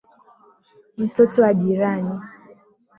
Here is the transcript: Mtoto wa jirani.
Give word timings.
Mtoto 0.97 1.41
wa 1.41 1.53
jirani. 1.53 2.19